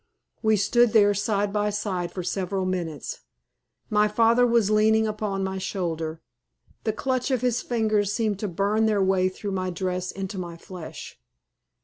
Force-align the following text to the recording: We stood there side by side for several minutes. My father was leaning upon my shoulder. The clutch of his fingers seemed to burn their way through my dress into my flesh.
We 0.41 0.55
stood 0.57 0.93
there 0.93 1.13
side 1.13 1.53
by 1.53 1.69
side 1.69 2.11
for 2.11 2.23
several 2.23 2.65
minutes. 2.65 3.19
My 3.87 4.07
father 4.07 4.47
was 4.47 4.71
leaning 4.71 5.05
upon 5.05 5.43
my 5.43 5.59
shoulder. 5.59 6.23
The 6.85 6.91
clutch 6.93 7.29
of 7.29 7.41
his 7.41 7.61
fingers 7.61 8.11
seemed 8.11 8.39
to 8.39 8.47
burn 8.47 8.87
their 8.87 9.03
way 9.03 9.29
through 9.29 9.51
my 9.51 9.69
dress 9.69 10.11
into 10.11 10.39
my 10.39 10.57
flesh. 10.57 11.19